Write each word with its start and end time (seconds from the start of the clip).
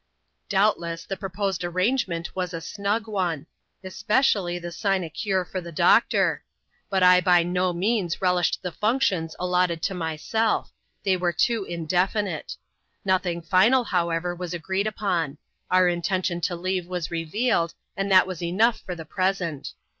Doubtless, 0.49 1.03
the 1.05 1.15
proposed 1.15 1.63
arrangement 1.63 2.35
was 2.35 2.55
a 2.55 2.59
snug 2.59 3.07
one; 3.07 3.45
espe 3.85 4.07
cially 4.23 4.59
the 4.59 4.71
sinecure 4.71 5.45
for 5.45 5.61
the 5.61 5.71
doctor; 5.71 6.43
but 6.89 7.03
I 7.03 7.21
by 7.21 7.43
no 7.43 7.71
means 7.71 8.19
relished 8.19 8.63
the 8.63 8.71
functions 8.71 9.35
allotted 9.37 9.83
to 9.83 9.93
myself— 9.93 10.71
they 11.05 11.15
were 11.17 11.31
too 11.31 11.65
indefinite. 11.65 12.57
Nothing 13.05 13.43
final, 13.43 13.83
however, 13.83 14.33
was 14.33 14.55
agreed 14.55 14.87
upon;— 14.87 15.37
our 15.69 15.87
intention 15.87 16.41
to 16.41 16.55
leave 16.55 16.87
was 16.87 17.11
revealed, 17.11 17.75
and 17.95 18.11
that 18.11 18.25
was 18.25 18.41
enough 18.41 18.79
for 18.81 18.95
the 18.95 19.05
present. 19.05 19.73